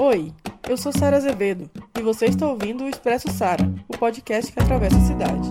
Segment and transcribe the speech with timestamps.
[0.00, 0.32] Oi,
[0.68, 4.96] eu sou Sara Azevedo e você está ouvindo o Expresso Sara, o podcast que atravessa
[4.96, 5.48] a cidade.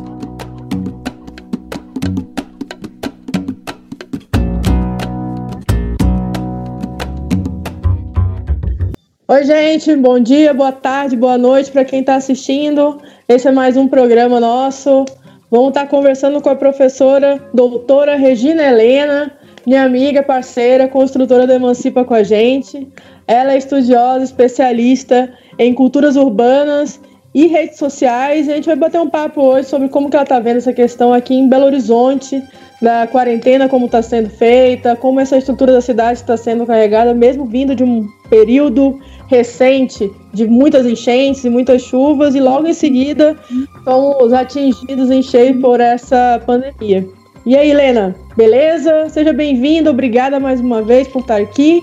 [9.30, 13.02] Oi, gente, bom dia, boa tarde, boa noite para quem está assistindo.
[13.30, 15.06] Esse é mais um programa nosso.
[15.52, 19.34] Vamos estar conversando com a professora doutora Regina Helena,
[19.68, 22.88] minha amiga, parceira, construtora da Emancipa com a gente.
[23.28, 25.30] Ela é estudiosa, especialista
[25.60, 27.02] em culturas urbanas
[27.34, 28.48] e redes sociais.
[28.48, 30.74] E a gente vai bater um papo hoje sobre como que ela está vendo essa
[30.74, 32.42] questão aqui em Belo Horizonte,
[32.82, 37.46] da quarentena, como está sendo feita, como essa estrutura da cidade está sendo carregada, mesmo
[37.46, 43.38] vindo de um período recente de muitas enchentes e muitas chuvas, e logo em seguida
[43.84, 47.08] somos atingidos em cheio por essa pandemia.
[47.46, 49.10] E aí, Helena, beleza?
[49.10, 51.80] Seja bem-vinda, obrigada mais uma vez por estar aqui.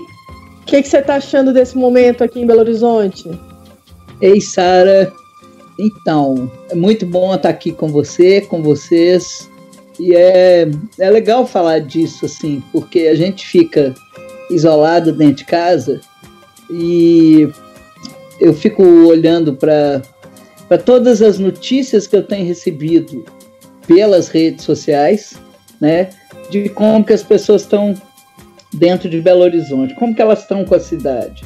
[0.61, 3.29] O que, que você está achando desse momento aqui em Belo Horizonte?
[4.21, 5.11] Ei, Sara.
[5.79, 9.49] Então, é muito bom estar aqui com você, com vocês.
[9.97, 13.95] E é, é legal falar disso, assim, porque a gente fica
[14.51, 16.01] isolado dentro de casa
[16.69, 17.47] e
[18.39, 20.01] eu fico olhando para
[20.85, 23.23] todas as notícias que eu tenho recebido
[23.87, 25.35] pelas redes sociais,
[25.79, 26.09] né,
[26.49, 27.93] de como que as pessoas estão
[28.73, 31.43] dentro de Belo Horizonte, como que elas estão com a cidade,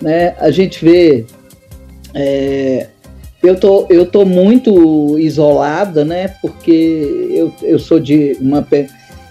[0.00, 0.36] né?
[0.38, 1.26] A gente vê
[2.14, 2.86] é,
[3.42, 6.28] eu tô, eu tô muito isolada, né?
[6.42, 8.66] Porque eu, eu sou de uma.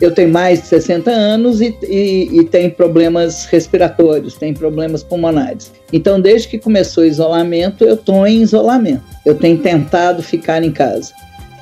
[0.02, 5.72] Eu tenho mais de 60 anos e, e, e tenho problemas respiratórios, tenho problemas pulmonares.
[5.92, 9.04] Então, desde que começou o isolamento, eu estou em isolamento.
[9.26, 11.14] Eu tenho tentado ficar em casa.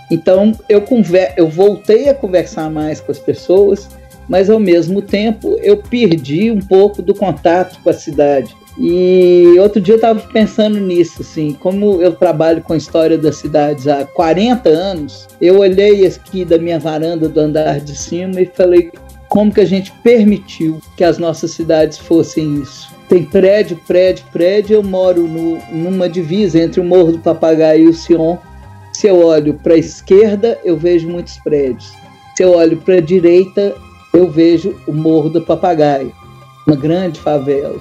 [0.10, 3.90] Então, eu, conver, eu voltei a conversar mais com as pessoas,
[4.28, 8.56] mas ao mesmo tempo eu perdi um pouco do contato com a cidade.
[8.80, 13.38] E outro dia eu estava pensando nisso, assim, como eu trabalho com a história das
[13.38, 18.46] cidades há 40 anos, eu olhei aqui da minha varanda do andar de cima e
[18.46, 18.92] falei
[19.30, 22.96] como que a gente permitiu que as nossas cidades fossem isso.
[23.10, 27.88] Tem prédio, prédio, prédio, eu moro no, numa divisa entre o Morro do Papagaio e
[27.88, 28.38] o Sion.
[28.94, 31.94] Se eu olho para a esquerda, eu vejo muitos prédios.
[32.36, 33.76] Se eu olho para a direita,
[34.14, 36.12] eu vejo o Morro do Papagaio,
[36.66, 37.80] uma grande favela.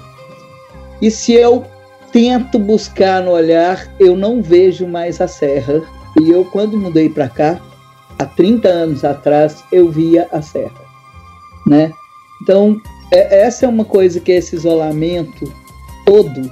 [1.00, 1.64] E se eu
[2.12, 5.82] tento buscar no olhar, eu não vejo mais a serra.
[6.20, 7.60] E eu, quando mudei para cá,
[8.18, 10.80] há 30 anos atrás, eu via a serra.
[11.66, 11.92] Né?
[12.42, 12.80] Então,
[13.12, 15.52] é, essa é uma coisa que esse isolamento
[16.06, 16.50] todo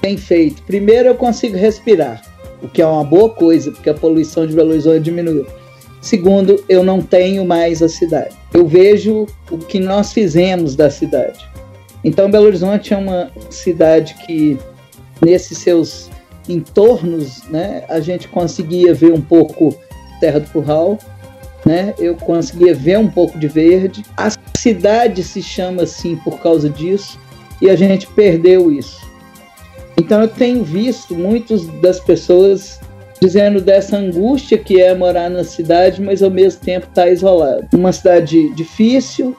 [0.00, 0.62] tem feito.
[0.62, 2.22] Primeiro, eu consigo respirar,
[2.62, 5.46] o que é uma boa coisa, porque a poluição de Belo Horizonte diminuiu.
[6.02, 8.36] Segundo, eu não tenho mais a cidade.
[8.52, 11.48] Eu vejo o que nós fizemos da cidade.
[12.02, 14.58] Então, Belo Horizonte é uma cidade que,
[15.24, 16.10] nesses seus
[16.48, 19.76] entornos, né, a gente conseguia ver um pouco
[20.18, 20.98] Terra do Curral,
[21.64, 24.02] né, eu conseguia ver um pouco de verde.
[24.16, 27.16] A cidade se chama assim por causa disso
[27.60, 29.00] e a gente perdeu isso.
[29.96, 32.80] Então, eu tenho visto muitas das pessoas
[33.22, 37.68] dizendo dessa angústia que é morar na cidade, mas ao mesmo tempo estar tá isolado.
[37.72, 39.36] Uma cidade difícil,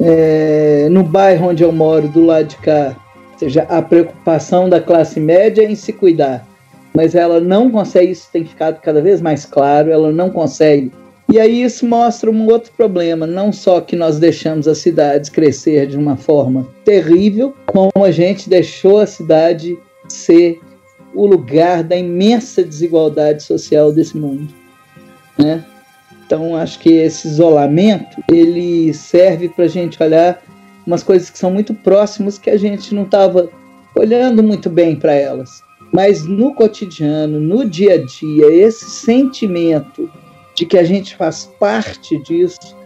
[0.00, 2.94] é, no bairro onde eu moro, do lado de cá,
[3.36, 6.46] seja, a preocupação da classe média em se cuidar,
[6.94, 10.92] mas ela não consegue, isso tem ficado cada vez mais claro, ela não consegue.
[11.32, 15.88] E aí isso mostra um outro problema, não só que nós deixamos as cidades crescer
[15.88, 19.76] de uma forma terrível, como a gente deixou a cidade
[20.08, 20.60] ser
[21.14, 24.52] o lugar da imensa desigualdade social desse mundo,
[25.38, 25.64] né?
[26.24, 30.40] Então, acho que esse isolamento ele serve para a gente olhar
[30.86, 33.50] umas coisas que são muito próximas que a gente não estava
[33.96, 35.62] olhando muito bem para elas.
[35.92, 40.08] Mas no cotidiano, no dia a dia, esse sentimento
[40.54, 42.76] de que a gente faz parte disso,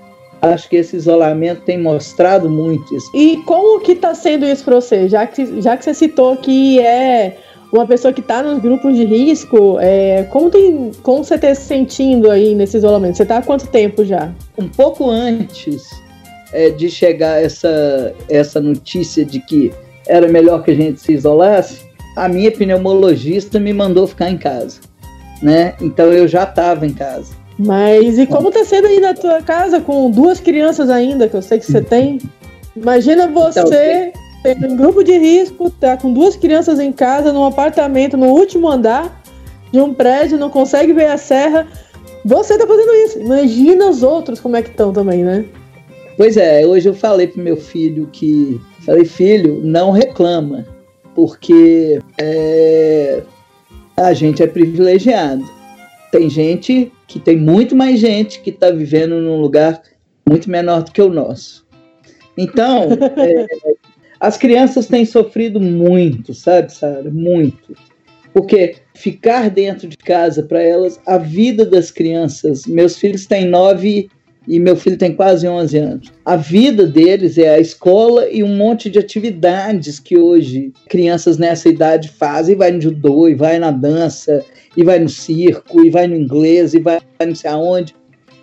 [0.40, 3.10] acho que esse isolamento tem mostrado muito isso.
[3.14, 5.08] E como que está sendo isso para você?
[5.08, 7.36] Já que, já que você citou que é
[7.74, 11.62] uma pessoa que está nos grupos de risco, é, como, tem, como você está se
[11.62, 13.16] sentindo aí nesse isolamento?
[13.16, 14.32] Você está há quanto tempo já?
[14.56, 15.90] Um pouco antes
[16.52, 19.72] é, de chegar essa, essa notícia de que
[20.06, 21.84] era melhor que a gente se isolasse,
[22.16, 24.78] a minha pneumologista me mandou ficar em casa.
[25.42, 25.74] Né?
[25.80, 27.34] Então eu já estava em casa.
[27.58, 31.42] Mas e como está sendo aí na tua casa com duas crianças ainda, que eu
[31.42, 32.20] sei que você tem?
[32.76, 37.32] Imagina então, você então, tem um grupo de risco, tá com duas crianças em casa,
[37.32, 39.22] num apartamento no último andar
[39.72, 41.66] de um prédio, não consegue ver a serra.
[42.24, 43.20] Você tá fazendo isso.
[43.20, 45.46] Imagina os outros como é que estão também, né?
[46.16, 48.60] Pois é, hoje eu falei pro meu filho que.
[48.84, 50.66] Falei, filho, não reclama,
[51.14, 53.22] porque é,
[53.96, 55.42] a gente é privilegiado.
[56.12, 59.80] Tem gente que tem muito mais gente que está vivendo num lugar
[60.28, 61.66] muito menor do que o nosso.
[62.36, 63.46] Então, é,
[64.24, 67.10] as crianças têm sofrido muito, sabe, Sara?
[67.10, 67.76] Muito.
[68.32, 74.08] Porque ficar dentro de casa para elas, a vida das crianças, meus filhos têm nove
[74.48, 76.12] e meu filho tem quase 11 anos.
[76.24, 81.68] A vida deles é a escola e um monte de atividades que hoje crianças nessa
[81.68, 84.42] idade fazem, vai no judô, e vai na dança,
[84.74, 87.94] e vai no circo, e vai no inglês, e vai não sei aonde.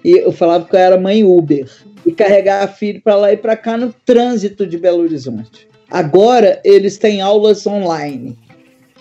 [0.05, 1.67] E eu falava que eu era mãe Uber
[2.05, 5.70] e carregar a filha para lá e para cá no trânsito de Belo Horizonte.
[5.91, 8.37] Agora eles têm aulas online.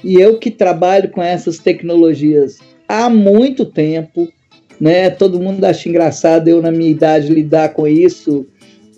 [0.02, 2.58] E eu que trabalho com essas tecnologias
[2.88, 4.28] há muito tempo,
[4.80, 5.08] né?
[5.08, 8.44] Todo mundo acha engraçado eu na minha idade lidar com isso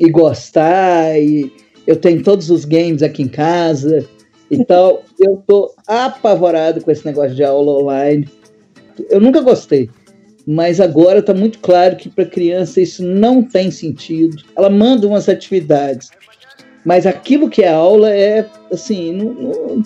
[0.01, 1.53] e gostar e
[1.87, 4.09] eu tenho todos os games aqui em casa.
[4.51, 8.27] Então, eu tô apavorado com esse negócio de aula online.
[9.11, 9.91] Eu nunca gostei,
[10.47, 14.37] mas agora está muito claro que para criança isso não tem sentido.
[14.57, 16.11] Ela manda umas atividades,
[16.85, 19.83] mas aquilo que é aula é assim, não, não,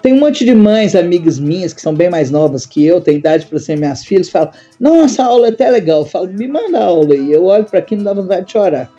[0.00, 3.16] tem um monte de mães, amigas minhas, que são bem mais novas que eu, têm
[3.16, 6.00] idade para ser minhas filhas, falam: Nossa, a aula é até legal.
[6.00, 7.32] Eu falo: Me manda a aula aí.
[7.32, 8.90] Eu olho para aqui e não dá vontade de chorar.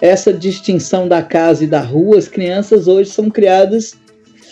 [0.00, 3.94] Essa distinção da casa e da rua, as crianças hoje são criadas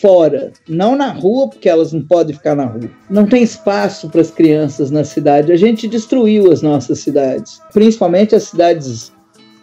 [0.01, 2.91] fora, não na rua, porque elas não podem ficar na rua.
[3.11, 5.53] Não tem espaço para as crianças na cidade.
[5.53, 9.13] A gente destruiu as nossas cidades, principalmente as cidades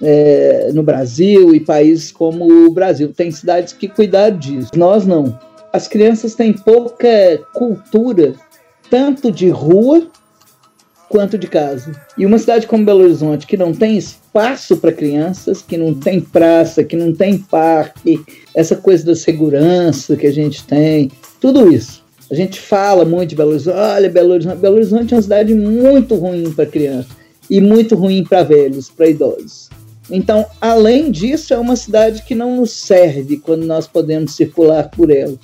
[0.01, 3.13] é, no Brasil e países como o Brasil.
[3.15, 4.71] Tem cidades que cuidaram disso.
[4.75, 5.37] Nós não
[5.75, 7.07] as crianças têm pouca
[7.53, 8.33] cultura,
[8.89, 10.07] tanto de rua
[11.09, 11.91] quanto de casa.
[12.17, 16.21] E uma cidade como Belo Horizonte, que não tem espaço para crianças, que não tem
[16.21, 18.23] praça, que não tem parque,
[18.55, 21.11] essa coisa da segurança que a gente tem,
[21.41, 22.05] tudo isso.
[22.31, 25.53] A gente fala muito de Belo Horizonte, olha, Belo Horizonte, Belo Horizonte é uma cidade
[25.53, 27.11] muito ruim para crianças
[27.49, 29.69] e muito ruim para velhos, para idosos.
[30.09, 35.09] Então, além disso, é uma cidade que não nos serve quando nós podemos circular por
[35.09, 35.35] ela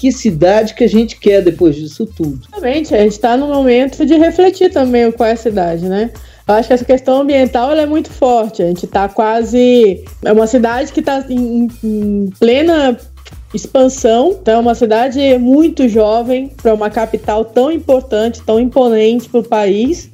[0.00, 2.40] que cidade que a gente quer depois disso tudo.
[2.48, 6.10] Exatamente, a gente está no momento de refletir também qual é a cidade, né?
[6.48, 8.62] Eu acho que essa questão ambiental é muito forte.
[8.62, 10.02] A gente está quase.
[10.24, 12.98] É uma cidade que está em, em plena
[13.52, 14.38] expansão.
[14.40, 19.44] Então, é uma cidade muito jovem para uma capital tão importante, tão imponente para o
[19.44, 20.10] país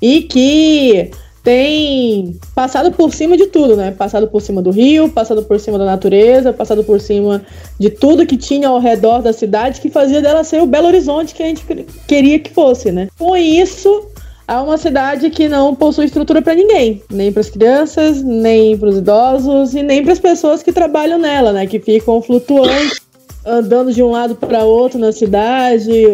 [0.00, 1.10] e que
[1.42, 3.90] tem passado por cima de tudo, né?
[3.90, 7.42] Passado por cima do rio, passado por cima da natureza, passado por cima
[7.78, 11.34] de tudo que tinha ao redor da cidade que fazia dela ser o Belo Horizonte
[11.34, 11.64] que a gente
[12.06, 13.08] queria que fosse, né?
[13.18, 14.06] Com isso,
[14.46, 18.88] é uma cidade que não possui estrutura para ninguém, nem para as crianças, nem para
[18.88, 21.66] os idosos e nem para as pessoas que trabalham nela, né?
[21.66, 23.00] Que ficam flutuantes,
[23.44, 26.06] andando de um lado para outro na cidade,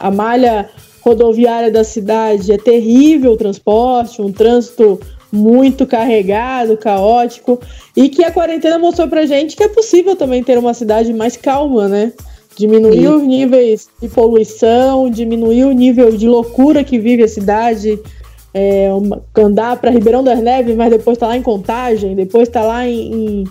[0.00, 0.68] a, a malha
[1.06, 4.98] rodoviária da cidade é terrível o transporte, um trânsito
[5.30, 7.60] muito carregado, caótico,
[7.96, 11.36] e que a quarentena mostrou pra gente que é possível também ter uma cidade mais
[11.36, 12.12] calma, né?
[12.56, 13.08] Diminuir Sim.
[13.08, 18.00] os níveis de poluição, diminuir o nível de loucura que vive a cidade,
[18.52, 22.62] é, uma, andar para Ribeirão das Neves, mas depois tá lá em Contagem, depois tá
[22.62, 23.44] lá em, em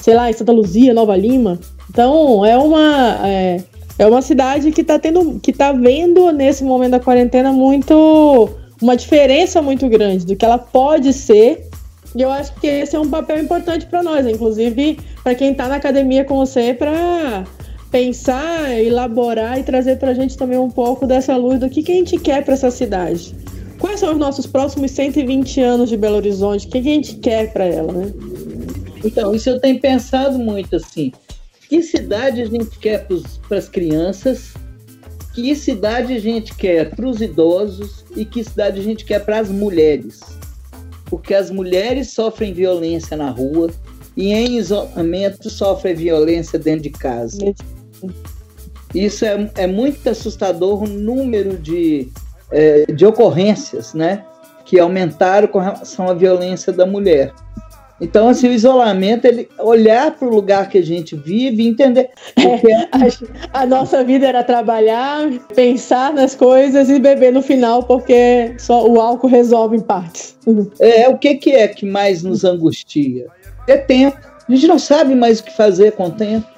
[0.00, 1.58] sei lá, em Santa Luzia, Nova Lima.
[1.90, 3.20] Então, é uma.
[3.26, 3.62] É,
[3.98, 8.48] é uma cidade que está tendo, que tá vendo nesse momento da quarentena muito
[8.80, 11.68] uma diferença muito grande do que ela pode ser.
[12.14, 15.68] E eu acho que esse é um papel importante para nós, inclusive para quem está
[15.68, 17.44] na academia com você, para
[17.90, 21.92] pensar, elaborar e trazer para a gente também um pouco dessa luz do que, que
[21.92, 23.34] a gente quer para essa cidade.
[23.78, 26.66] Quais são os nossos próximos 120 anos de Belo Horizonte?
[26.66, 28.12] O que, que a gente quer para ela, né?
[29.04, 31.12] Então, isso eu tenho pensado muito assim
[31.72, 33.06] que cidade a gente quer
[33.48, 34.52] para as crianças,
[35.32, 39.38] que cidade a gente quer para os idosos e que cidade a gente quer para
[39.38, 40.20] as mulheres.
[41.06, 43.70] Porque as mulheres sofrem violência na rua
[44.14, 47.38] e em isolamento sofrem violência dentro de casa.
[48.94, 52.06] Isso é, é muito assustador o número de,
[52.50, 54.26] é, de ocorrências né,
[54.66, 57.32] que aumentaram com relação à violência da mulher.
[58.02, 62.10] Então, assim, o isolamento, ele olhar para o lugar que a gente vive e entender.
[62.36, 68.56] É, a, a, nossa vida era trabalhar, pensar nas coisas e beber no final, porque
[68.58, 70.36] só o álcool resolve em partes.
[70.80, 73.28] É, o que, que é que mais nos angustia?
[73.68, 74.18] É tempo.
[74.48, 76.48] A gente não sabe mais o que fazer com o tempo.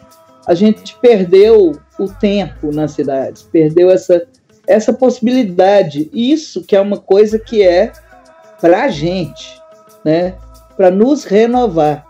[0.46, 4.26] A gente perdeu o tempo nas cidades, perdeu essa,
[4.66, 6.08] essa possibilidade.
[6.10, 7.92] Isso que é uma coisa que é
[8.62, 9.60] para a gente,
[10.02, 10.34] né?
[10.76, 12.04] Para nos renovar.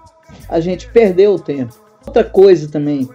[0.48, 1.74] A gente perdeu o tempo.
[2.06, 3.08] Outra coisa também,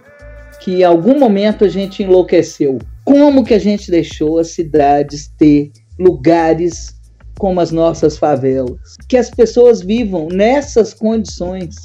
[0.60, 2.78] que em algum momento a gente enlouqueceu.
[3.04, 6.94] Como que a gente deixou as cidades ter lugares
[7.38, 8.96] como as nossas favelas?
[9.08, 11.76] Que as pessoas vivam nessas condições.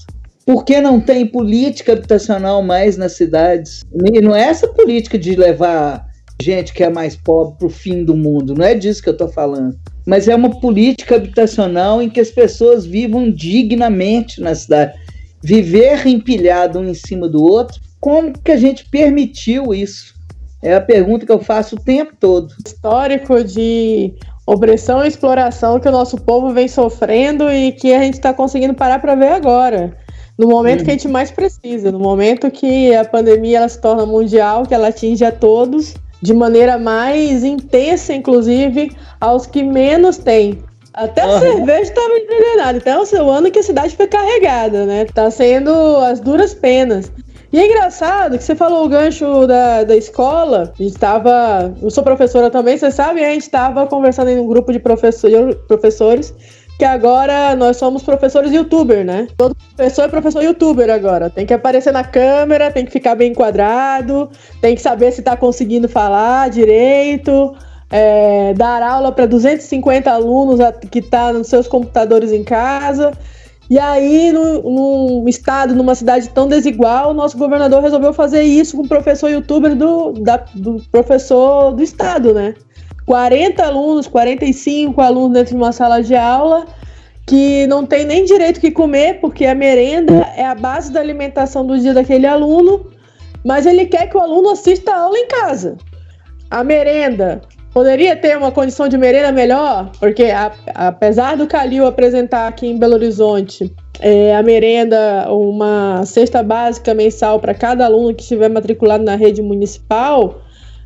[0.45, 3.83] Por que não tem política habitacional mais nas cidades?
[4.13, 6.05] E não é essa política de levar
[6.41, 9.13] gente que é mais pobre para o fim do mundo, não é disso que eu
[9.13, 9.77] estou falando.
[10.05, 14.93] Mas é uma política habitacional em que as pessoas vivam dignamente na cidade.
[15.41, 20.13] Viver empilhado um em cima do outro, como que a gente permitiu isso?
[20.61, 22.53] É a pergunta que eu faço o tempo todo.
[22.65, 24.13] Histórico de
[24.45, 28.73] opressão e exploração que o nosso povo vem sofrendo e que a gente está conseguindo
[28.73, 29.97] parar para ver agora
[30.37, 34.05] no momento que a gente mais precisa, no momento que a pandemia ela se torna
[34.05, 35.93] mundial, que ela atinge a todos
[36.25, 38.91] de maneira mais intensa, inclusive,
[39.21, 40.59] aos que menos têm.
[40.93, 42.77] Até a cerveja estava envenenada.
[42.77, 45.05] Então, é o seu ano que a cidade foi carregada, né?
[45.05, 47.11] Tá sendo as duras penas.
[47.51, 50.73] E é engraçado que você falou o gancho da, da escola.
[50.73, 51.73] A gente estava.
[51.81, 53.23] Eu sou professora também, você sabe?
[53.23, 56.33] A gente estava conversando em um grupo de professor, professores
[56.77, 59.27] que agora nós somos professores youtuber, né?
[59.37, 61.29] Todo professor é professor youtuber agora.
[61.29, 64.29] Tem que aparecer na câmera, tem que ficar bem enquadrado,
[64.59, 67.55] tem que saber se tá conseguindo falar direito,
[67.89, 70.59] é, dar aula para 250 alunos
[70.91, 73.13] que tá nos seus computadores em casa.
[73.69, 78.77] E aí, num, num estado, numa cidade tão desigual, o nosso governador resolveu fazer isso
[78.77, 82.53] com o professor youtuber do, da, do professor do estado, né?
[83.05, 86.65] 40 alunos, 45 alunos dentro de uma sala de aula
[87.27, 91.65] que não tem nem direito que comer, porque a merenda é a base da alimentação
[91.65, 92.85] do dia daquele aluno,
[93.43, 95.75] mas ele quer que o aluno assista a aula em casa.
[96.51, 97.41] A merenda
[97.73, 102.77] poderia ter uma condição de merenda melhor, porque a, apesar do Calil apresentar aqui em
[102.77, 109.03] Belo Horizonte é, a merenda, uma cesta básica mensal para cada aluno que estiver matriculado
[109.03, 110.41] na rede municipal,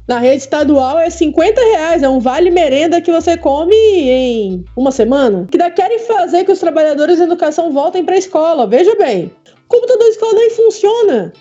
[0.10, 4.92] na rede estadual é 50 reais, é um vale merenda que você come em uma
[4.92, 5.46] semana.
[5.52, 8.66] Que da querem fazer que os trabalhadores da educação voltem para a escola.
[8.66, 11.34] Veja bem, o computador da escola nem funciona.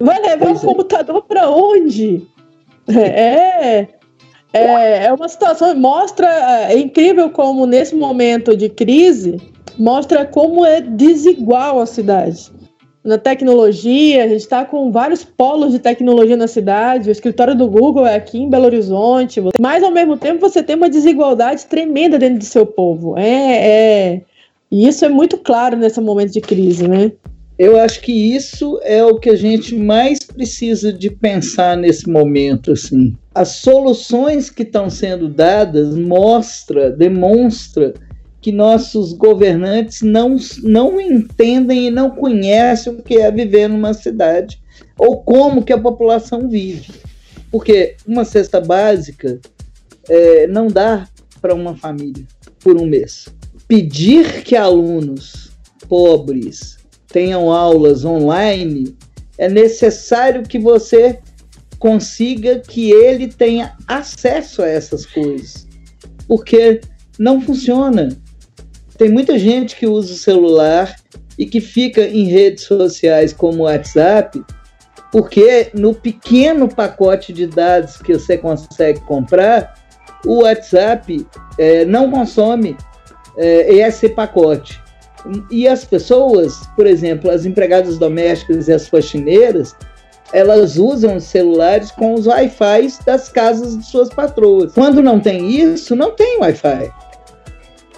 [0.00, 0.68] Vai levar pois o é.
[0.68, 2.26] computador para onde?
[2.88, 3.86] É,
[4.52, 6.26] é, é uma situação, mostra,
[6.68, 9.40] é incrível como nesse momento de crise,
[9.78, 12.50] mostra como é desigual a cidade
[13.04, 17.68] na tecnologia, a gente está com vários polos de tecnologia na cidade, o escritório do
[17.68, 22.18] Google é aqui em Belo Horizonte, mas ao mesmo tempo você tem uma desigualdade tremenda
[22.18, 23.18] dentro do seu povo.
[23.18, 24.20] É, é...
[24.70, 27.12] E isso é muito claro nesse momento de crise, né?
[27.58, 32.72] Eu acho que isso é o que a gente mais precisa de pensar nesse momento,
[32.72, 33.14] assim.
[33.34, 37.92] As soluções que estão sendo dadas mostra, demonstra
[38.42, 44.60] que nossos governantes não, não entendem e não conhecem o que é viver numa cidade
[44.98, 46.92] ou como que a população vive.
[47.52, 49.40] Porque uma cesta básica
[50.08, 51.08] é, não dá
[51.40, 52.26] para uma família
[52.58, 53.28] por um mês.
[53.68, 55.52] Pedir que alunos
[55.88, 58.96] pobres tenham aulas online
[59.38, 61.20] é necessário que você
[61.78, 65.66] consiga que ele tenha acesso a essas coisas.
[66.26, 66.80] Porque
[67.18, 68.08] não funciona.
[68.96, 70.94] Tem muita gente que usa o celular
[71.38, 74.42] e que fica em redes sociais como o WhatsApp,
[75.10, 79.74] porque no pequeno pacote de dados que você consegue comprar,
[80.24, 81.26] o WhatsApp
[81.58, 82.76] é, não consome
[83.36, 84.80] é, esse pacote.
[85.50, 89.74] E as pessoas, por exemplo, as empregadas domésticas e as faxineiras,
[90.32, 94.72] elas usam os celulares com os Wi-Fi das casas de suas patroas.
[94.72, 96.90] Quando não tem isso, não tem Wi-Fi.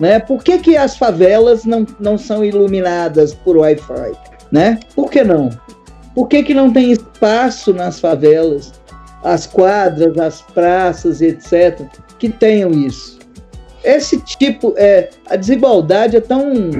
[0.01, 0.19] Né?
[0.19, 4.13] Por que, que as favelas não, não são iluminadas por Wi-Fi?
[4.51, 4.81] Né?
[4.95, 5.51] Por que não?
[6.15, 8.73] Por que, que não tem espaço nas favelas,
[9.23, 11.83] as quadras, as praças, etc.,
[12.19, 13.19] que tenham isso?
[13.83, 16.71] Esse tipo, é, a desigualdade é tão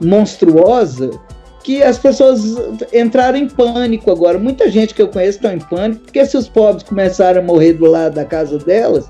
[0.00, 1.10] monstruosa
[1.62, 2.42] que as pessoas
[2.92, 4.38] entraram em pânico agora.
[4.38, 7.74] Muita gente que eu conheço está em pânico, porque se os pobres começarem a morrer
[7.74, 9.06] do lado da casa delas,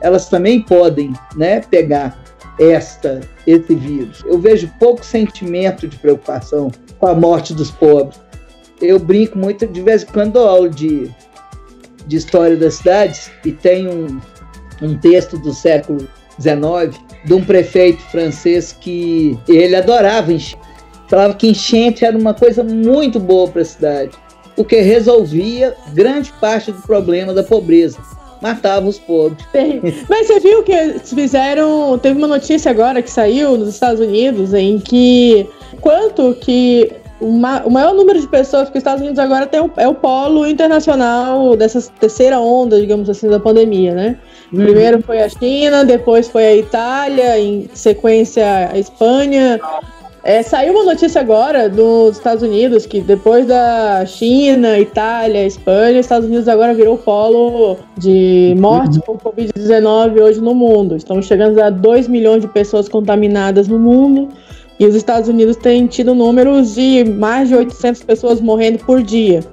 [0.00, 2.23] elas também podem né, pegar
[2.58, 4.22] esta esse vírus.
[4.24, 8.20] Eu vejo pouco sentimento de preocupação com a morte dos pobres.
[8.80, 11.10] Eu brinco muito, de vez em quando dou aula de,
[12.06, 14.20] de história das cidades e tem um,
[14.82, 16.08] um texto do século
[16.40, 20.62] XIX de um prefeito francês que ele adorava enchente.
[21.08, 24.12] Falava que enchente era uma coisa muito boa para a cidade,
[24.56, 27.98] porque resolvia grande parte do problema da pobreza
[28.44, 29.42] matava os pobres.
[30.08, 31.98] Mas você viu que fizeram.
[31.98, 35.48] Teve uma notícia agora que saiu nos Estados Unidos em que
[35.80, 37.30] quanto que o
[37.70, 41.56] maior número de pessoas, que os Estados Unidos agora tem o, é o polo internacional
[41.56, 44.18] dessa terceira onda, digamos assim, da pandemia, né?
[44.52, 44.62] Uhum.
[44.62, 49.58] Primeiro foi a China, depois foi a Itália, em sequência a Espanha.
[50.24, 56.06] É, saiu uma notícia agora dos Estados Unidos que depois da China, Itália, Espanha, os
[56.06, 60.96] Estados Unidos agora virou polo de mortes por Covid-19 hoje no mundo.
[60.96, 64.30] Estamos chegando a 2 milhões de pessoas contaminadas no mundo.
[64.80, 69.44] E os Estados Unidos têm tido números de mais de 800 pessoas morrendo por dia.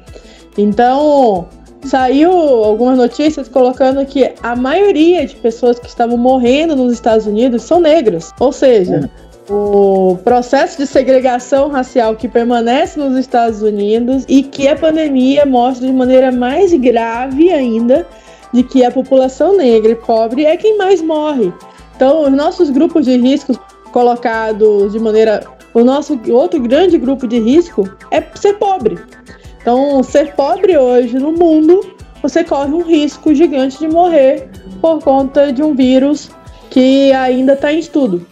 [0.57, 1.49] Então,
[1.83, 7.63] saiu algumas notícias colocando que a maioria de pessoas que estavam morrendo nos Estados Unidos
[7.63, 8.31] são negras.
[8.39, 9.30] Ou seja, é.
[9.51, 15.85] O processo de segregação racial que permanece nos Estados Unidos e que a pandemia mostra
[15.85, 18.07] de maneira mais grave ainda
[18.53, 21.51] de que a população negra e pobre é quem mais morre.
[21.95, 23.59] Então, os nossos grupos de riscos
[23.91, 25.43] colocados de maneira.
[25.73, 28.97] O nosso outro grande grupo de risco é ser pobre.
[29.61, 31.79] Então, ser pobre hoje no mundo,
[32.21, 34.49] você corre um risco gigante de morrer
[34.81, 36.29] por conta de um vírus
[36.69, 38.25] que ainda está em estudo.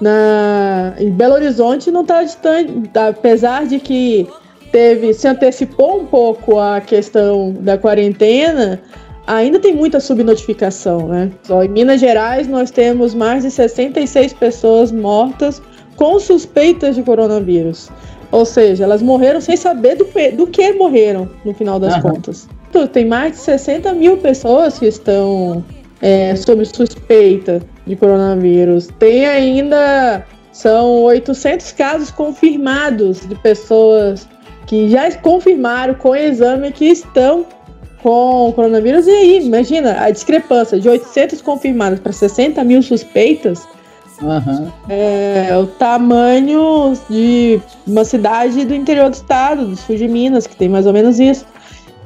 [0.00, 4.26] Na, em Belo Horizonte não está distante, apesar de que
[4.70, 8.80] teve se antecipou um pouco a questão da quarentena,
[9.26, 11.30] ainda tem muita subnotificação, né?
[11.44, 15.62] Só em Minas Gerais nós temos mais de 66 pessoas mortas
[15.96, 17.90] com suspeitas de coronavírus.
[18.30, 22.02] Ou seja, elas morreram sem saber do, do que morreram, no final das uhum.
[22.02, 22.48] contas.
[22.68, 25.64] Então, tem mais de 60 mil pessoas que estão
[26.02, 28.88] é, sob suspeita de coronavírus.
[28.98, 34.28] Tem ainda, são 800 casos confirmados de pessoas
[34.66, 37.46] que já confirmaram com exame que estão
[38.02, 39.06] com o coronavírus.
[39.06, 43.66] E aí, imagina a discrepância de 800 confirmados para 60 mil suspeitas.
[44.20, 44.72] Uhum.
[44.88, 50.56] É o tamanho de uma cidade do interior do estado, do sul de Minas, que
[50.56, 51.44] tem mais ou menos isso.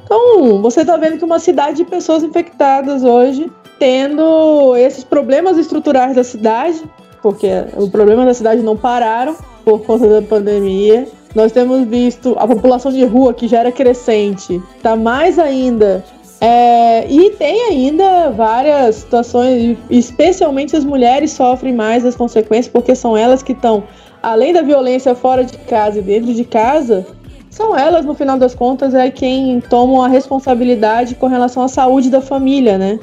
[0.03, 3.49] Então, você está vendo que uma cidade de pessoas infectadas hoje,
[3.81, 6.83] tendo esses problemas estruturais da cidade,
[7.19, 11.07] porque o problema da cidade não pararam por conta da pandemia.
[11.33, 16.05] Nós temos visto a população de rua que já era crescente, está mais ainda.
[16.39, 23.17] É, e tem ainda várias situações, especialmente as mulheres sofrem mais as consequências, porque são
[23.17, 23.83] elas que estão,
[24.21, 27.03] além da violência fora de casa e dentro de casa,
[27.49, 32.11] são elas, no final das contas, é quem tomam a responsabilidade com relação à saúde
[32.11, 32.99] da família, né?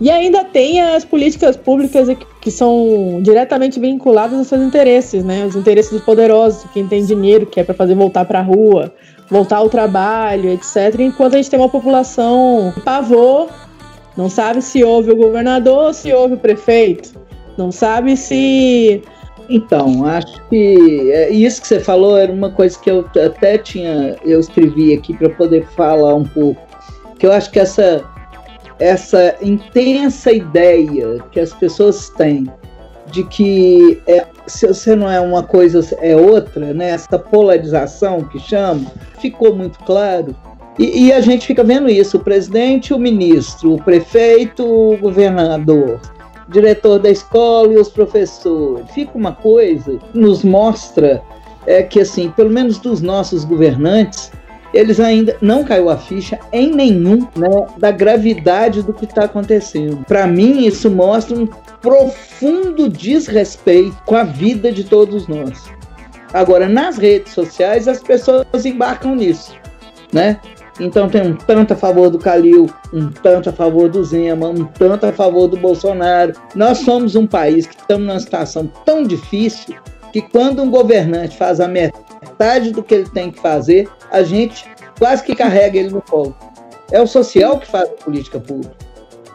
[0.00, 2.08] E ainda tem as políticas públicas
[2.40, 5.46] que são diretamente vinculadas aos seus interesses, né?
[5.46, 8.92] Os interesses dos poderosos, quem tem dinheiro, que é para fazer voltar para a rua,
[9.30, 10.98] voltar ao trabalho, etc.
[11.00, 13.48] Enquanto a gente tem uma população pavor,
[14.16, 17.14] não sabe se houve o governador se houve o prefeito,
[17.56, 19.02] não sabe se
[19.48, 24.16] então, acho que é, isso que você falou era uma coisa que eu até tinha,
[24.24, 26.60] eu escrevi aqui para poder falar um pouco,
[27.18, 28.02] que eu acho que essa
[28.78, 32.50] essa intensa ideia que as pessoas têm
[33.10, 36.90] de que é, se você não é uma coisa, é outra, né?
[36.90, 40.34] essa polarização que chama, ficou muito claro.
[40.78, 46.00] E, e, a gente fica vendo isso: o presidente, o ministro, o prefeito, o governador,
[46.48, 48.90] o diretor da escola e os professores.
[48.90, 51.22] Fica uma coisa nos mostra
[51.66, 54.32] é, que, assim, pelo menos dos nossos governantes,
[54.74, 60.04] eles ainda não caiu a ficha em nenhum né, da gravidade do que está acontecendo.
[60.04, 61.46] Para mim, isso mostra um
[61.80, 65.62] profundo desrespeito com a vida de todos nós.
[66.32, 69.54] Agora, nas redes sociais, as pessoas embarcam nisso,
[70.12, 70.40] né?
[70.80, 74.64] Então tem um tanto a favor do Calil, um tanto a favor do Zema, um
[74.64, 76.32] tanto a favor do Bolsonaro.
[76.52, 79.76] Nós somos um país que estamos numa situação tão difícil
[80.14, 84.64] que quando um governante faz a metade do que ele tem que fazer, a gente
[84.96, 86.32] quase que carrega ele no colo.
[86.92, 88.76] É o social que faz a política pública.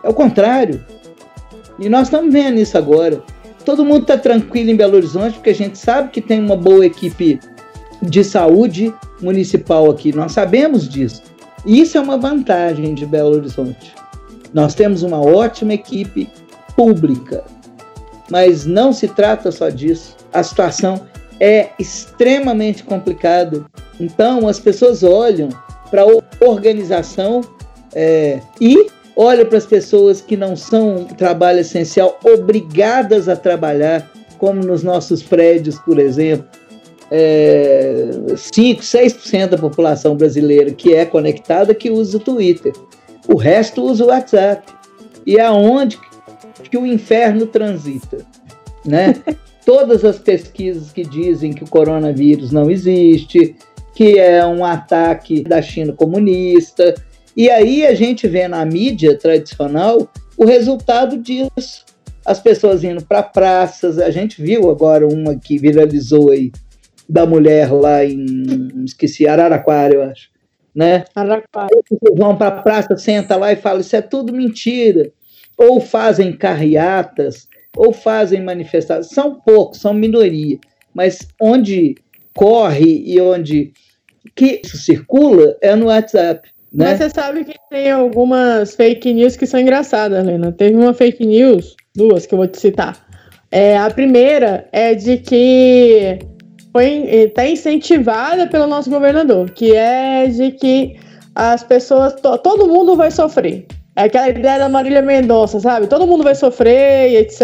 [0.01, 0.81] É o contrário.
[1.77, 3.21] E nós estamos vendo isso agora.
[3.65, 6.85] Todo mundo está tranquilo em Belo Horizonte, porque a gente sabe que tem uma boa
[6.85, 7.41] equipe
[8.01, 10.15] de saúde municipal aqui.
[10.15, 11.23] Nós sabemos disso.
[11.65, 13.93] E isso é uma vantagem de Belo Horizonte.
[14.53, 16.29] Nós temos uma ótima equipe
[16.73, 17.43] pública.
[18.31, 20.18] Mas não se trata só disso.
[20.33, 21.07] A situação
[21.39, 23.65] é extremamente complicado.
[23.99, 25.49] Então, as pessoas olham
[25.89, 27.41] para a organização
[27.93, 34.61] é, e olham para as pessoas que não são trabalho essencial, obrigadas a trabalhar, como
[34.61, 36.47] nos nossos prédios, por exemplo.
[37.11, 42.71] É, 5, 6% da população brasileira que é conectada que usa o Twitter.
[43.27, 44.71] O resto usa o WhatsApp.
[45.25, 45.99] E aonde
[46.69, 48.19] que o inferno transita,
[48.85, 49.15] né?
[49.69, 53.55] todas as pesquisas que dizem que o coronavírus não existe,
[53.93, 56.95] que é um ataque da China comunista.
[57.37, 61.85] E aí a gente vê na mídia tradicional o resultado disso.
[62.25, 66.51] As pessoas indo para praças, a gente viu agora uma que viralizou aí,
[67.07, 70.31] da mulher lá em, esqueci, Araraquara, eu acho,
[70.73, 71.05] né?
[71.13, 71.69] Araraquara.
[72.17, 75.11] Vão para a praça, senta lá e fala, isso é tudo mentira.
[75.55, 79.09] Ou fazem carreatas, ou fazem manifestações.
[79.09, 80.57] São poucos, são minoria.
[80.93, 81.95] Mas onde
[82.33, 83.71] corre e onde
[84.35, 86.49] que isso circula é no WhatsApp.
[86.71, 86.85] Né?
[86.85, 90.51] Mas você sabe que tem algumas fake news que são engraçadas, Lena.
[90.51, 93.07] Teve uma fake news, duas que eu vou te citar.
[93.51, 96.19] É, a primeira é de que
[96.71, 100.97] foi está incentivada pelo nosso governador, que é de que
[101.33, 103.65] as pessoas, to, todo mundo vai sofrer.
[103.99, 105.85] É aquela ideia da Marília Mendonça, sabe?
[105.85, 107.43] Todo mundo vai sofrer, etc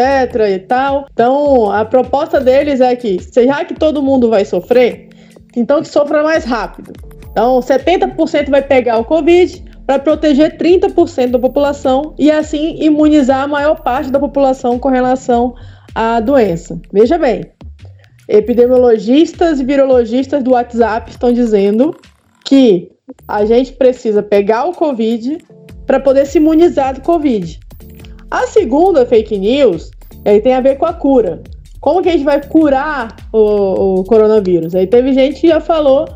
[0.50, 1.06] e tal.
[1.12, 5.10] Então, a proposta deles é que, já que todo mundo vai sofrer,
[5.54, 6.94] então que sofra mais rápido.
[7.30, 13.48] Então, 70% vai pegar o Covid para proteger 30% da população e assim imunizar a
[13.50, 15.56] maior parte da população com relação
[15.94, 16.80] à doença.
[16.90, 17.52] Veja bem,
[18.30, 21.94] epidemiologistas e virologistas do WhatsApp estão dizendo
[22.46, 22.90] que
[23.28, 25.38] a gente precisa pegar o Covid
[25.86, 27.60] para poder se imunizar do Covid.
[28.30, 29.92] A segunda fake news
[30.26, 31.42] aí tem a ver com a cura.
[31.80, 34.74] Como que a gente vai curar o, o coronavírus?
[34.74, 36.08] Aí teve gente que já falou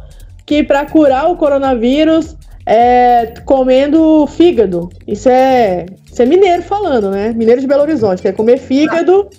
[0.45, 4.89] que para curar o coronavírus é comendo fígado.
[5.07, 7.33] Isso é, isso é mineiro falando, né?
[7.35, 9.29] Mineiro de Belo Horizonte, quer comer fígado,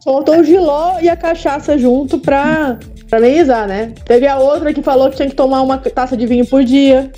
[0.00, 3.92] soltou o giló e a cachaça junto pra, pra amenizar, né?
[4.04, 7.10] Teve a outra que falou que tinha que tomar uma taça de vinho por dia.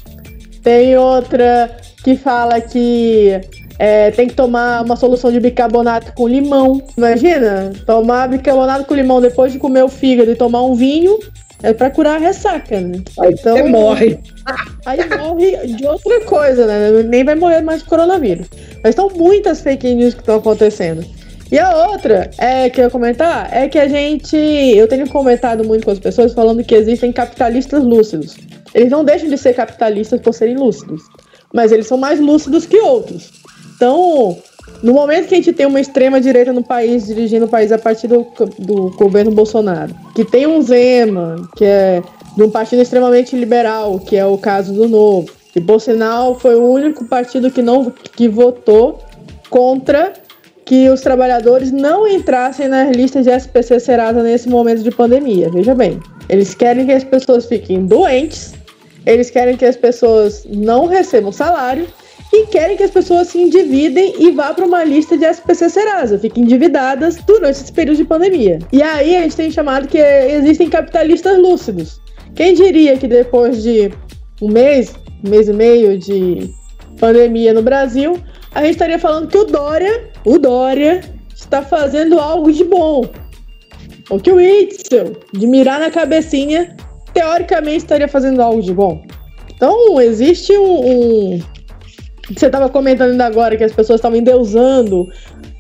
[0.63, 3.41] Tem outra que fala que
[3.79, 6.83] é, tem que tomar uma solução de bicarbonato com limão.
[6.97, 11.19] Imagina, tomar bicarbonato com limão depois de comer o fígado e tomar um vinho
[11.63, 13.01] é pra curar a ressaca, né?
[13.21, 14.19] Aí então, você morre.
[14.85, 17.03] Aí morre de outra coisa, né?
[17.05, 18.49] Nem vai morrer mais de coronavírus.
[18.83, 21.05] Mas são muitas fake news que estão acontecendo.
[21.53, 24.37] E a outra é que eu ia comentar é que a gente.
[24.37, 28.37] Eu tenho comentado muito com as pessoas falando que existem capitalistas lúcidos.
[28.75, 31.03] Eles não deixam de ser capitalistas por serem lúcidos.
[31.53, 33.31] Mas eles são mais lúcidos que outros.
[33.77, 34.39] Então,
[34.83, 38.09] no momento que a gente tem uma extrema-direita no país, dirigindo o país a partir
[38.09, 38.27] do,
[38.59, 42.03] do governo Bolsonaro, que tem um Zema, que é
[42.37, 46.65] de um partido extremamente liberal, que é o caso do Novo, e Bolsonaro foi o
[46.65, 49.01] único partido que não que votou
[49.51, 50.15] contra
[50.65, 55.51] que os trabalhadores não entrassem nas listas de SPC Serasa nesse momento de pandemia.
[55.51, 58.55] Veja bem, eles querem que as pessoas fiquem doentes,
[59.07, 61.87] eles querem que as pessoas não recebam salário
[62.33, 66.19] e querem que as pessoas se endividem e vá para uma lista de SPC Serasa,
[66.19, 68.59] fiquem endividadas durante esse período de pandemia.
[68.73, 72.01] E aí a gente tem chamado que existem capitalistas lúcidos.
[72.35, 73.93] Quem diria que depois de
[74.41, 76.51] um mês, um mês e meio de
[76.99, 78.19] pandemia no Brasil,
[78.55, 81.03] a gente estaria falando que o Dória, o Dória,
[81.35, 83.05] está fazendo algo de bom.
[84.09, 86.75] Ou que o Itzel, de mirar na cabecinha,
[87.13, 89.03] teoricamente estaria fazendo algo de bom.
[89.55, 91.41] Então, existe um, um
[92.31, 95.09] você estava comentando ainda agora que as pessoas estavam endeusando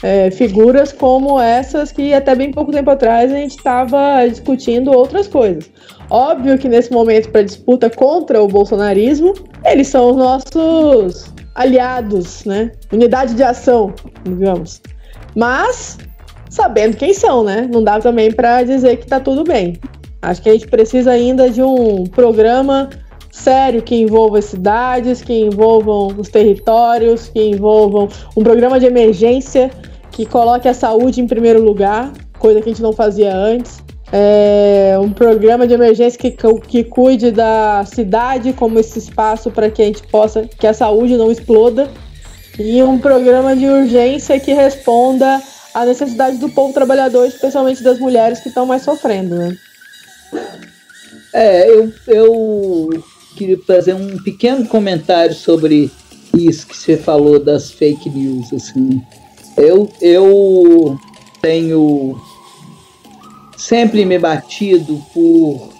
[0.02, 5.26] é, figuras como essas que até bem pouco tempo atrás a gente estava discutindo outras
[5.26, 5.70] coisas.
[6.08, 9.34] Óbvio que nesse momento para disputa contra o bolsonarismo,
[9.64, 12.72] eles são os nossos aliados, né?
[12.92, 13.92] Unidade de ação,
[14.24, 14.80] digamos.
[15.36, 15.98] Mas
[16.48, 17.68] sabendo quem são, né?
[17.72, 19.78] Não dá também para dizer que está tudo bem.
[20.22, 22.88] Acho que a gente precisa ainda de um programa
[23.32, 29.70] sério que envolva as cidades, que envolvam os territórios, que envolvam um programa de emergência
[30.12, 33.82] que coloque a saúde em primeiro lugar, coisa que a gente não fazia antes.
[34.12, 36.36] É um programa de emergência que,
[36.68, 41.16] que cuide da cidade como esse espaço para que a gente possa, que a saúde
[41.16, 41.88] não exploda.
[42.58, 45.40] E um programa de urgência que responda
[45.72, 49.56] à necessidade do povo trabalhador, especialmente das mulheres que estão mais sofrendo, né?
[51.32, 53.04] É, eu, eu
[53.36, 55.90] queria fazer um pequeno comentário sobre
[56.36, 58.52] isso que você falou das fake news.
[58.52, 59.02] Assim.
[59.56, 60.98] Eu, eu
[61.40, 62.20] tenho
[63.56, 65.70] sempre me batido por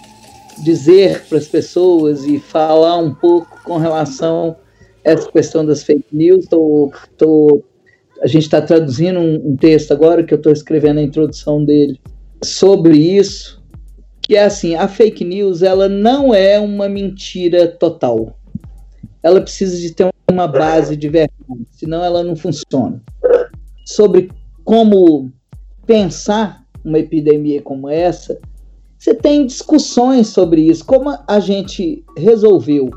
[0.58, 4.56] dizer para as pessoas e falar um pouco com relação
[5.04, 6.46] a essa questão das fake news.
[6.46, 7.62] Tô, tô,
[8.22, 12.00] a gente está traduzindo um, um texto agora que eu estou escrevendo a introdução dele
[12.42, 13.61] sobre isso
[14.32, 18.34] que é assim, a fake news ela não é uma mentira total.
[19.22, 22.98] Ela precisa de ter uma base de verdade, senão ela não funciona.
[23.84, 24.30] Sobre
[24.64, 25.30] como
[25.86, 28.40] pensar uma epidemia como essa,
[28.98, 30.82] você tem discussões sobre isso.
[30.86, 32.88] Como a gente resolveu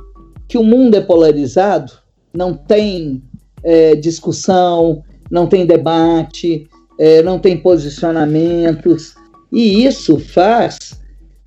[0.47, 1.91] que o mundo é polarizado,
[2.33, 3.21] não tem
[3.61, 6.65] é, discussão, não tem debate,
[6.97, 9.15] é, não tem posicionamentos,
[9.51, 11.03] e isso faz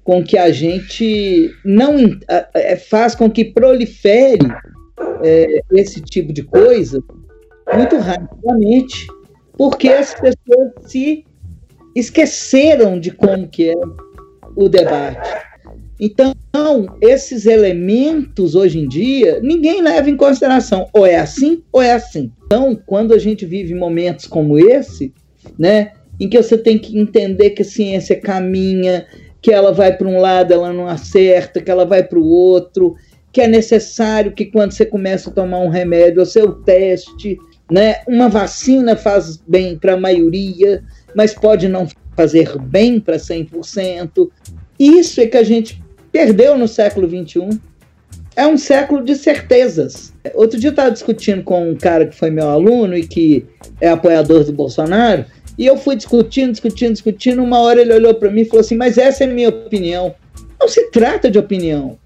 [0.08, 1.98] com que a gente não
[2.54, 4.48] é, faz com que prolifere
[5.22, 7.04] é, esse tipo de coisa
[7.74, 9.06] muito rapidamente,
[9.52, 11.26] porque as pessoas se
[11.94, 13.80] esqueceram de como que é
[14.56, 15.28] o debate.
[16.00, 16.34] Então,
[17.02, 20.88] esses elementos hoje em dia, ninguém leva em consideração.
[20.94, 22.32] Ou é assim, ou é assim.
[22.46, 25.12] Então, quando a gente vive momentos como esse,
[25.58, 29.06] né, em que você tem que entender que a ciência caminha,
[29.48, 32.96] que ela vai para um lado, ela não acerta, que ela vai para o outro,
[33.32, 37.38] que é necessário que quando você começa a tomar um remédio, o seu teste,
[37.70, 40.82] né, uma vacina faz bem para a maioria,
[41.14, 44.28] mas pode não fazer bem para 100%.
[44.78, 45.82] Isso é que a gente
[46.12, 47.58] perdeu no século XXI.
[48.36, 50.12] É um século de certezas.
[50.34, 53.46] Outro dia eu estava discutindo com um cara que foi meu aluno e que
[53.80, 55.24] é apoiador do Bolsonaro,
[55.58, 57.42] e eu fui discutindo, discutindo, discutindo.
[57.42, 60.14] Uma hora ele olhou para mim e falou assim: Mas essa é a minha opinião.
[60.58, 61.98] Não se trata de opinião.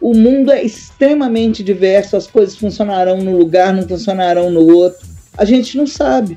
[0.00, 5.06] O mundo é extremamente diverso, as coisas funcionarão num lugar, não funcionarão no outro.
[5.38, 6.36] A gente não sabe.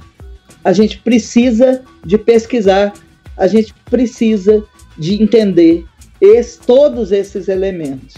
[0.63, 2.93] A gente precisa de pesquisar,
[3.35, 4.63] a gente precisa
[4.97, 5.85] de entender
[6.21, 8.15] esse, todos esses elementos.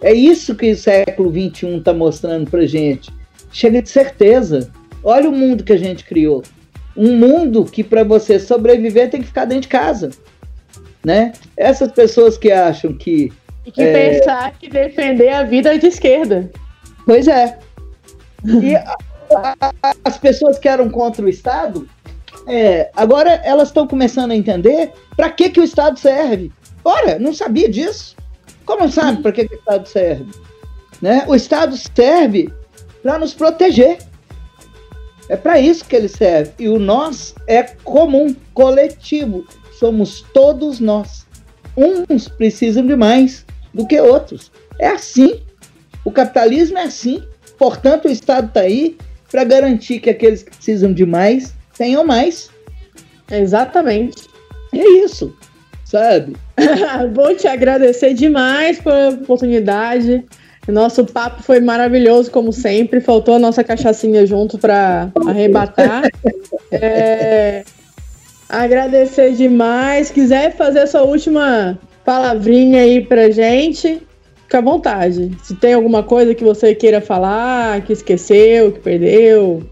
[0.00, 3.10] É isso que o século XXI está mostrando para gente.
[3.52, 4.70] Chega de certeza.
[5.02, 6.42] Olha o mundo que a gente criou.
[6.98, 10.10] Um mundo que para você sobreviver tem que ficar dentro de casa.
[11.04, 11.32] Né?
[11.56, 13.32] Essas pessoas que acham que.
[13.64, 14.18] E que é...
[14.18, 16.50] pensar que defender a vida é de esquerda.
[17.06, 17.58] Pois é.
[18.44, 18.96] E a,
[19.82, 21.88] a, as pessoas que eram contra o Estado,
[22.46, 26.50] é, agora elas estão começando a entender para que, que o Estado serve.
[26.84, 28.16] Ora, não sabia disso.
[28.64, 30.26] Como sabe para que, que o Estado serve?
[31.00, 31.24] Né?
[31.26, 32.52] O Estado serve
[33.02, 33.98] para nos proteger.
[35.28, 36.52] É para isso que ele serve.
[36.58, 39.46] E o nós é comum, coletivo.
[39.78, 41.26] Somos todos nós.
[41.76, 44.50] Uns precisam de mais do que outros.
[44.78, 45.40] É assim.
[46.04, 47.22] O capitalismo é assim.
[47.58, 48.96] Portanto, o Estado está aí
[49.30, 52.50] para garantir que aqueles que precisam de mais tenham mais.
[53.30, 54.26] Exatamente.
[54.72, 55.34] É isso,
[55.84, 56.36] sabe?
[57.14, 60.24] Vou te agradecer demais pela oportunidade.
[60.68, 63.00] Nosso papo foi maravilhoso, como sempre.
[63.00, 66.02] Faltou a nossa cachaçinha junto para arrebatar.
[66.70, 67.64] é,
[68.48, 70.10] agradecer demais.
[70.10, 74.02] Quiser fazer sua última palavrinha aí pra gente,
[74.42, 75.30] fica à vontade.
[75.42, 79.62] Se tem alguma coisa que você queira falar, que esqueceu, que perdeu,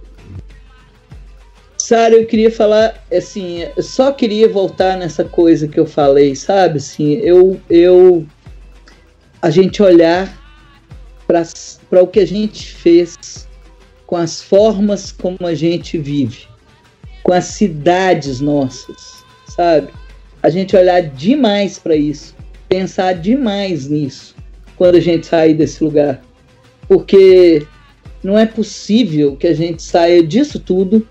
[1.86, 6.78] Sara, eu queria falar, assim, só queria voltar nessa coisa que eu falei, sabe?
[6.78, 8.26] Assim, eu, eu
[9.40, 10.36] a gente olhar
[11.26, 13.46] para o que a gente fez
[14.06, 16.46] com as formas como a gente vive,
[17.22, 19.88] com as cidades nossas, sabe?
[20.42, 22.34] A gente olhar demais para isso,
[22.68, 24.36] pensar demais nisso
[24.76, 26.22] quando a gente sair desse lugar,
[26.86, 27.66] porque
[28.22, 31.06] não é possível que a gente saia disso tudo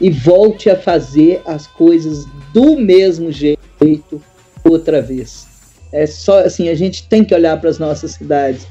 [0.00, 4.22] e volte a fazer as coisas do mesmo jeito
[4.64, 5.49] outra vez.
[5.92, 8.66] É só assim, a gente tem que olhar para as nossas cidades.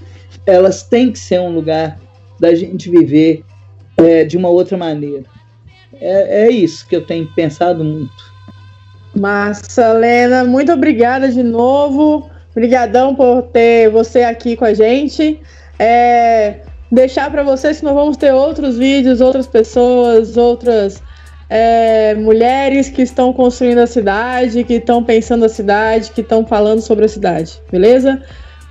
[0.46, 2.00] Elas têm que ser um lugar
[2.40, 3.44] da gente viver
[3.98, 5.26] é, de uma outra maneira.
[6.00, 8.30] É, é isso que eu tenho pensado muito.
[9.16, 12.30] Massa, Lena, muito obrigada de novo.
[12.52, 15.40] Obrigadão por ter você aqui com a gente.
[15.78, 21.02] É, deixar para vocês que nós vamos ter outros vídeos, outras pessoas, outras
[21.50, 26.82] é, mulheres que estão construindo a cidade, que estão pensando a cidade, que estão falando
[26.82, 28.22] sobre a cidade, beleza?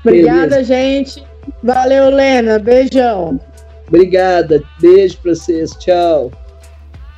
[0.04, 0.64] Obrigada, beleza.
[0.64, 1.24] gente.
[1.62, 2.58] Valeu, Lena.
[2.58, 3.40] Beijão.
[3.88, 4.62] Obrigada.
[4.80, 5.72] Beijo para vocês.
[5.72, 6.30] Tchau.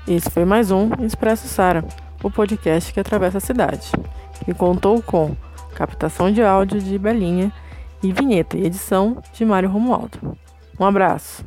[0.09, 1.85] Esse foi mais um Expresso Sara,
[2.23, 3.90] o podcast que atravessa a cidade,
[4.44, 5.37] que contou com
[5.75, 7.53] captação de áudio de Belinha
[8.03, 10.37] e vinheta e edição de Mário Romualdo.
[10.79, 11.44] Um abraço.